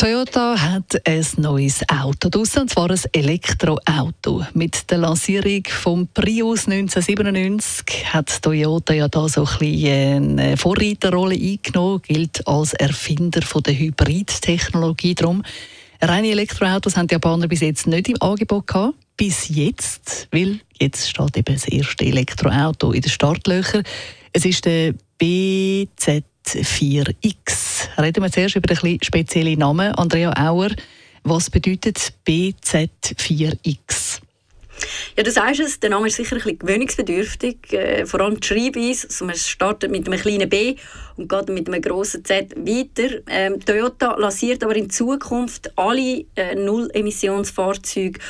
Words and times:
Toyota 0.00 0.58
hat 0.58 1.06
ein 1.06 1.26
neues 1.36 1.82
Auto 1.86 2.30
draussen, 2.30 2.60
und 2.60 2.70
zwar 2.70 2.90
ein 2.90 3.00
Elektroauto. 3.12 4.46
Mit 4.54 4.90
der 4.90 4.96
Lancierung 4.96 5.62
vom 5.68 6.08
Prius 6.08 6.66
1997 6.66 8.10
hat 8.10 8.40
Toyota 8.40 8.94
ja 8.94 9.08
da 9.08 9.28
so 9.28 9.44
ein 9.44 9.58
bisschen 9.58 10.40
eine 10.40 10.56
Vorreiterrolle 10.56 11.34
eingenommen, 11.34 12.00
gilt 12.00 12.48
als 12.48 12.72
Erfinder 12.72 13.42
von 13.42 13.62
der 13.62 13.78
Hybridtechnologie. 13.78 15.16
Darum 15.16 15.42
reine 16.00 16.28
Elektroautos 16.28 16.96
haben 16.96 17.06
die 17.06 17.16
Japaner 17.16 17.46
bis 17.46 17.60
jetzt 17.60 17.86
nicht 17.86 18.08
im 18.08 18.22
Angebot 18.22 18.68
gehabt. 18.68 18.94
Bis 19.18 19.50
jetzt, 19.50 20.28
weil 20.30 20.60
jetzt 20.80 21.10
steht 21.10 21.36
eben 21.36 21.54
das 21.54 21.68
erste 21.68 22.06
Elektroauto 22.06 22.92
in 22.92 23.02
den 23.02 23.10
Startlöchern. 23.10 23.82
Es 24.32 24.46
ist 24.46 24.64
der 24.64 24.94
BZ 25.18 26.24
4X. 26.46 27.59
Reden 27.98 28.22
wir 28.22 28.30
zuerst 28.30 28.56
über 28.56 28.66
den 28.66 28.98
speziellen 29.02 29.58
Namen. 29.58 29.94
Andrea 29.94 30.32
Auer, 30.32 30.70
was 31.22 31.50
bedeutet 31.50 32.12
BZ4X? 32.26 34.09
Ja, 35.16 35.24
du 35.24 35.30
sagst 35.30 35.60
es, 35.60 35.80
der 35.80 35.90
Name 35.90 36.06
ist 36.06 36.16
sicher 36.16 36.36
ein 36.36 36.42
bisschen 36.42 36.58
gewöhnungsbedürftig, 36.58 37.72
äh, 37.72 38.06
vor 38.06 38.20
allem 38.20 38.38
die 38.38 38.46
Schreibweise. 38.46 39.08
Also 39.08 39.24
man 39.24 39.34
startet 39.34 39.90
mit 39.90 40.06
einem 40.06 40.20
kleinen 40.20 40.48
B 40.48 40.76
und 41.16 41.28
geht 41.28 41.48
mit 41.48 41.68
einem 41.68 41.82
grossen 41.82 42.24
Z 42.24 42.54
weiter. 42.56 43.20
Ähm, 43.26 43.58
Toyota 43.64 44.16
lanciert 44.16 44.62
aber 44.62 44.76
in 44.76 44.88
Zukunft 44.88 45.76
alle 45.76 46.24
äh, 46.36 46.54
Null-Emissionsfahrzeuge 46.54 48.20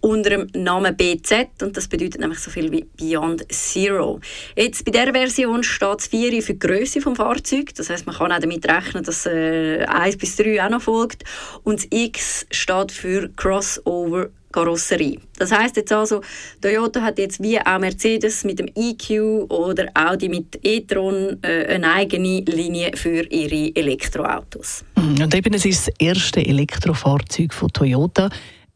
unter 0.00 0.30
dem 0.30 0.48
Namen 0.54 0.96
BZ 0.96 1.60
und 1.62 1.76
das 1.76 1.88
bedeutet 1.88 2.20
nämlich 2.20 2.38
so 2.38 2.50
viel 2.50 2.70
wie 2.70 2.84
Beyond 2.96 3.52
Zero. 3.52 4.20
Jetzt 4.54 4.84
bei 4.84 4.92
dieser 4.92 5.12
Version 5.12 5.64
steht 5.64 5.88
das 5.98 6.06
4 6.06 6.40
für 6.40 6.54
die 6.54 6.58
Größe 6.60 7.00
des 7.00 7.16
Fahrzeugs, 7.16 7.74
das 7.74 7.90
heißt 7.90 8.06
man 8.06 8.14
kann 8.14 8.30
auch 8.30 8.38
damit 8.38 8.64
rechnen, 8.68 9.02
dass 9.02 9.26
äh, 9.26 9.84
1 9.88 10.16
bis 10.18 10.36
3 10.36 10.64
auch 10.64 10.70
noch 10.70 10.82
folgt 10.82 11.24
und 11.64 11.80
das 11.80 11.88
X 11.90 12.46
steht 12.50 12.92
für 12.92 13.28
Crossover 13.34 14.28
Karosserie. 14.52 15.18
Das 15.38 15.52
heißt 15.52 15.76
jetzt 15.76 15.92
also, 15.92 16.22
Toyota 16.60 17.02
hat 17.02 17.18
jetzt 17.18 17.42
wie 17.42 17.60
auch 17.60 17.78
Mercedes 17.78 18.44
mit 18.44 18.58
dem 18.58 18.68
EQ 18.74 19.50
oder 19.50 19.86
Audi 19.94 20.28
mit 20.28 20.58
e-tron 20.62 21.38
äh, 21.42 21.66
eine 21.66 21.92
eigene 21.92 22.40
Linie 22.40 22.92
für 22.94 23.22
ihre 23.30 23.74
Elektroautos. 23.74 24.84
Mhm. 24.96 25.22
Und 25.22 25.34
eben, 25.34 25.54
es 25.54 25.64
ist 25.64 25.88
das 25.88 25.94
erste 25.98 26.44
Elektrofahrzeug 26.44 27.52
von 27.52 27.68
Toyota. 27.72 28.30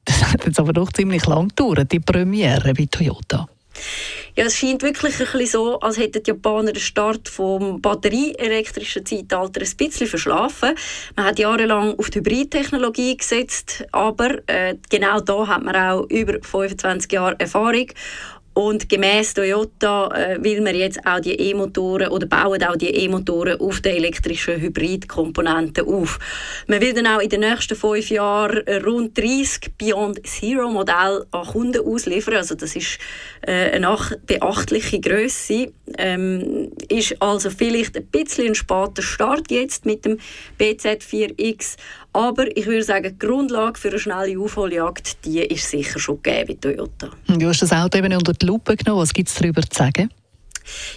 Das 0.05 0.33
hat 0.33 0.45
jetzt 0.45 0.59
aber 0.59 0.73
doch 0.73 0.93
ziemlich 0.93 1.27
lang 1.27 1.49
gedauert, 1.49 1.91
die 1.93 2.01
Premiere 2.01 2.75
bei 2.75 2.87
Toyota. 2.91 3.49
Ja, 4.35 4.47
es 4.47 4.57
scheint 4.57 4.83
wirklich 4.83 5.21
ein 5.21 5.27
bisschen 5.27 5.47
so, 5.47 5.81
als 5.81 5.99
hätten 5.99 6.23
die 6.23 6.31
Japaner 6.31 6.73
den 6.73 6.81
Start 6.81 7.29
vom 7.29 7.83
batterieelektrischen 7.83 9.05
Zeitalter 9.05 9.61
ein 9.61 9.77
bisschen 9.77 10.07
verschlafen. 10.07 10.75
Man 11.17 11.27
hat 11.27 11.39
jahrelang 11.39 11.99
auf 11.99 12.09
die 12.09 12.21
Hybridtechnologie 12.21 13.19
gesetzt, 13.19 13.85
aber 13.93 14.39
äh, 14.47 14.77
genau 14.89 15.21
da 15.21 15.47
hat 15.49 15.63
man 15.63 15.77
auch 15.77 16.09
über 16.09 16.39
25 16.41 17.13
Jahre 17.13 17.39
Erfahrung 17.39 17.89
und 18.55 18.89
gemäß 18.89 19.35
Toyota 19.35 20.09
äh, 20.09 20.43
will 20.43 20.61
man 20.61 20.75
jetzt 20.75 21.05
auch 21.07 21.21
die 21.21 21.35
E-Motoren 21.35 22.09
oder 22.09 22.27
bauen 22.27 22.63
auch 22.63 22.77
die 22.77 22.91
E-Motoren 22.91 23.59
auf 23.61 23.81
den 23.81 23.97
elektrischen 23.97 24.61
Hybridkomponenten 24.61 25.87
auf. 25.87 26.19
Man 26.67 26.81
will 26.81 26.93
dann 26.93 27.07
auch 27.07 27.21
in 27.21 27.31
den 27.31 27.41
nächsten 27.41 27.77
fünf 27.77 28.11
Jahren 28.11 28.63
rund 28.85 29.17
30 29.17 29.73
Beyond 29.79 30.27
Zero 30.27 30.71
Modelle 30.71 31.27
an 31.31 31.47
Kunden 31.47 31.87
ausliefern. 31.87 32.37
Also 32.37 32.55
das 32.55 32.77
ist 32.77 32.99
äh, 33.43 33.71
eine 33.71 33.97
beachtliche 34.27 35.01
Größe. 35.01 35.73
Ähm, 35.99 36.73
ist 36.89 37.21
also 37.21 37.51
vielleicht 37.51 37.97
ein 37.97 38.07
bisschen 38.07 38.49
ein 38.49 38.55
später 38.55 39.03
Start 39.03 39.51
jetzt 39.51 39.87
mit 39.87 40.05
dem 40.05 40.19
BZ4X, 40.59 41.77
aber 42.13 42.57
ich 42.57 42.67
würde 42.67 42.83
sagen, 42.83 43.17
die 43.19 43.27
Grundlage 43.27 43.79
für 43.79 43.89
eine 43.89 43.99
schnelle 43.99 44.39
Aufholjagd, 44.39 45.25
die 45.25 45.41
ist 45.41 45.71
sicher 45.71 45.99
schon 45.99 46.23
gegeben 46.23 46.59
bei 46.63 46.69
Toyota. 46.69 47.11
Du 47.27 47.47
hast 47.47 47.63
das 47.63 47.73
Auto 47.73 47.99
eben 47.99 48.13
unter 48.13 48.33
die 48.33 48.47
Lupe 48.47 48.77
genommen. 48.77 49.03
Was 49.03 49.13
gibt 49.13 49.29
es 49.29 49.35
darüber 49.35 49.63
zu 49.63 49.79
sagen? 49.79 50.11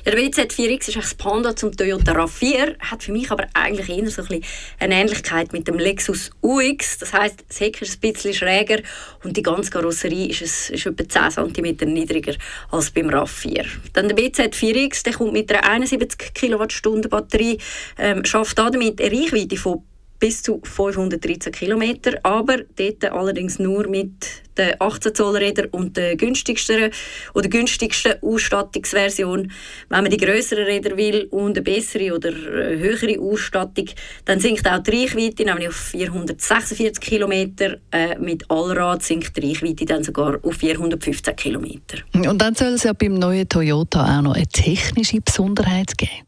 Ja, 0.05 0.11
der 0.11 0.21
WZ4X 0.21 0.89
ist 0.89 0.97
das 0.97 1.15
Panda 1.15 1.55
zum 1.55 1.75
Toyota 1.75 2.11
RAV4, 2.11 2.79
hat 2.79 3.03
für 3.03 3.11
mich 3.11 3.31
aber 3.31 3.47
eigentlich 3.53 3.89
eher 3.89 4.09
so 4.09 4.21
ein 4.29 4.43
eine 4.79 4.95
Ähnlichkeit 4.95 5.53
mit 5.53 5.67
dem 5.67 5.79
Lexus 5.79 6.29
UX. 6.41 6.99
Das 6.99 7.13
heißt, 7.13 7.45
das 7.47 7.59
Heck 7.59 7.81
ist 7.81 7.95
ein 7.95 7.99
bisschen 7.99 8.33
schräger 8.33 8.81
und 9.23 9.35
die 9.35 9.41
ganze 9.41 9.71
Karosserie 9.71 10.27
ist, 10.29 10.41
es, 10.41 10.69
ist 10.69 10.85
etwa 10.85 11.31
10 11.31 11.53
cm 11.53 11.93
niedriger 11.93 12.35
als 12.71 12.91
beim 12.91 13.09
RAV4. 13.09 13.65
Dann 13.93 14.09
der 14.09 14.17
WZ4X, 14.17 15.03
der 15.03 15.13
kommt 15.13 15.33
mit 15.33 15.51
einer 15.51 15.67
71 15.67 16.33
Kilowattstunden 16.33 17.09
Batterie, 17.09 17.57
ähm, 17.97 18.23
schafft 18.25 18.59
damit 18.59 19.01
eine 19.01 19.11
Reichweite 19.11 19.57
von 19.57 19.83
bis 20.25 20.41
zu 20.41 20.59
513 20.63 21.51
km, 21.51 21.83
aber 22.23 22.57
dort 22.75 23.05
allerdings 23.11 23.59
nur 23.59 23.87
mit 23.87 24.41
den 24.57 24.73
18 24.79 25.13
Zoll 25.13 25.37
Rädern 25.37 25.67
und 25.69 25.97
der 25.97 26.15
günstigsten 26.15 26.89
oder 27.35 27.47
günstigsten 27.47 28.15
Ausstattungsversion. 28.23 29.51
Wenn 29.89 30.01
man 30.01 30.09
die 30.09 30.17
größeren 30.17 30.63
Räder 30.63 30.97
will 30.97 31.27
und 31.29 31.57
eine 31.57 31.61
bessere 31.61 32.15
oder 32.15 32.31
höhere 32.31 33.19
Ausstattung, 33.19 33.85
dann 34.25 34.39
sinkt 34.39 34.67
auch 34.67 34.79
die 34.79 35.01
Reichweite, 35.03 35.45
nämlich 35.45 35.67
auf 35.67 35.75
446 35.75 36.99
km. 36.99 37.31
Äh, 37.91 38.17
mit 38.17 38.49
Allrad 38.49 39.03
sinkt 39.03 39.37
die 39.37 39.49
Reichweite 39.49 39.85
dann 39.85 40.03
sogar 40.03 40.39
auf 40.41 40.55
415 40.55 41.35
km. 41.35 41.67
Und 42.27 42.41
dann 42.41 42.55
soll 42.55 42.73
es 42.73 42.81
ja 42.81 42.93
beim 42.93 43.13
neuen 43.13 43.47
Toyota 43.47 44.17
auch 44.17 44.23
noch 44.23 44.33
eine 44.33 44.47
technische 44.47 45.21
Besonderheit 45.21 45.95
geben. 45.95 46.25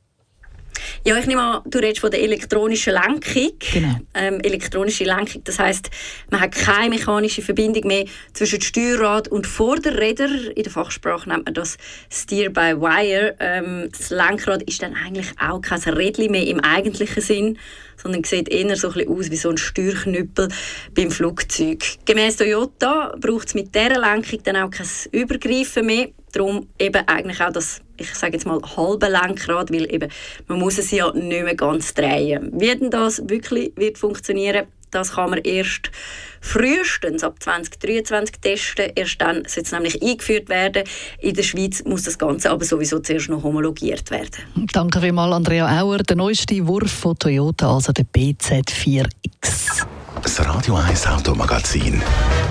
Ja, 1.05 1.17
ich 1.17 1.25
nehme 1.27 1.41
an, 1.41 1.61
du 1.65 1.79
redest 1.79 1.99
von 1.99 2.11
der 2.11 2.21
elektronischen 2.21 2.93
Lenkung. 2.93 3.57
Genau. 3.73 3.95
Ähm, 4.13 4.39
elektronische 4.41 5.03
Lenkung, 5.03 5.43
das 5.43 5.59
heißt, 5.59 5.89
man 6.31 6.41
hat 6.41 6.51
keine 6.53 6.89
mechanische 6.89 7.41
Verbindung 7.41 7.87
mehr 7.87 8.05
zwischen 8.33 8.61
Steuerrad 8.61 9.27
und 9.27 9.47
Vorderräder. 9.47 10.29
In 10.55 10.63
der 10.63 10.71
Fachsprache 10.71 11.29
nennt 11.29 11.45
man 11.45 11.53
das 11.53 11.77
Steer 12.09 12.49
by 12.49 12.75
Wire. 12.79 13.35
Ähm, 13.39 13.89
das 13.97 14.09
Lenkrad 14.09 14.63
ist 14.63 14.81
dann 14.81 14.95
eigentlich 14.95 15.27
auch 15.39 15.61
kein 15.61 15.79
Rädchen 15.79 16.31
mehr 16.31 16.45
im 16.45 16.59
eigentlichen 16.59 17.21
Sinn, 17.21 17.59
sondern 17.95 18.23
sieht 18.23 18.49
eher 18.49 18.75
so 18.75 18.89
ein 18.89 18.93
bisschen 18.93 19.17
aus 19.17 19.31
wie 19.31 19.35
so 19.35 19.49
ein 19.49 19.57
Steuerknüppel 19.57 20.49
beim 20.93 21.11
Flugzeug. 21.11 21.83
Gemäß 22.05 22.37
Toyota 22.37 23.15
braucht 23.19 23.47
es 23.47 23.53
mit 23.53 23.73
dieser 23.73 23.99
Lenkung 23.99 24.39
dann 24.43 24.57
auch 24.57 24.69
kein 24.69 24.87
Übergreifen 25.11 25.85
mehr. 25.85 26.09
Darum 26.33 26.67
eben 26.77 27.07
eigentlich 27.07 27.41
auch 27.41 27.51
das, 27.51 27.81
ich 27.97 28.13
sage 28.13 28.33
jetzt 28.33 28.45
mal, 28.45 28.59
halbe 28.75 29.07
Lenkrad, 29.07 29.71
weil 29.71 29.91
eben, 29.93 30.11
man 30.47 30.59
muss 30.59 30.77
es 30.77 30.91
ja 30.91 31.11
nicht 31.13 31.43
mehr 31.43 31.55
ganz 31.55 31.93
drehen. 31.93 32.51
Wie 32.53 32.75
denn 32.75 32.91
das 32.91 33.21
wirklich 33.27 33.71
wird 33.75 33.97
funktionieren, 33.97 34.67
das 34.91 35.13
kann 35.13 35.29
man 35.31 35.39
erst 35.39 35.91
frühestens 36.39 37.23
ab 37.23 37.35
2023 37.41 38.37
testen. 38.39 38.91
Erst 38.95 39.21
dann 39.21 39.43
soll 39.47 39.63
es 39.63 39.71
nämlich 39.71 40.01
eingeführt 40.01 40.49
werden. 40.49 40.83
In 41.19 41.33
der 41.33 41.43
Schweiz 41.43 41.83
muss 41.83 42.03
das 42.03 42.17
Ganze 42.17 42.51
aber 42.51 42.63
sowieso 42.63 42.99
zuerst 42.99 43.29
noch 43.29 43.43
homologiert 43.43 44.09
werden. 44.11 44.31
Danke 44.71 45.01
vielmals, 45.01 45.33
Andrea 45.33 45.81
Auer. 45.81 45.99
Der 45.99 46.15
neueste 46.15 46.65
Wurf 46.67 46.91
von 46.91 47.17
Toyota, 47.19 47.73
also 47.73 47.91
der 47.91 48.05
BZ4X. 48.05 49.85
Das 50.27 50.45
Radio 50.45 50.75
1 50.75 51.07
Automagazin. 51.07 52.01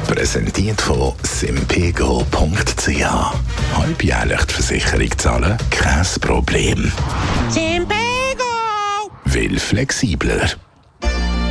Präsentiert 0.06 0.80
von 0.80 1.12
simpego.ch. 1.22 3.04
Halbjährlich 3.76 4.44
die 4.44 4.54
Versicherung 4.54 5.18
zahlen? 5.18 5.58
Kein 5.68 6.06
Problem. 6.22 6.90
Simpego! 7.50 7.92
Will 9.26 9.58
flexibler. 9.58 10.52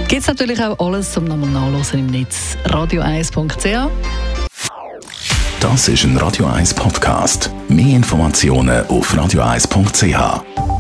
Gibt 0.08 0.24
es 0.24 0.28
natürlich 0.28 0.60
auch 0.64 0.80
alles 0.80 1.12
zum 1.12 1.26
nochmal 1.26 1.52
nachlesen 1.52 2.00
im 2.00 2.08
Netz. 2.08 2.58
radio1.ch 2.66 3.92
Das 5.60 5.88
ist 5.88 6.06
ein 6.06 6.18
Radio 6.18 6.48
1 6.48 6.74
Podcast. 6.74 7.52
Mehr 7.70 7.98
Informationen 7.98 8.84
auf 8.88 9.14
radio1.ch. 9.14 10.75